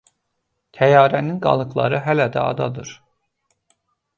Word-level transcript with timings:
Təyyarənin 0.77 1.37
qalıqları 1.43 1.99
hələ 2.07 2.27
də 2.37 2.47
adadır. 2.55 2.95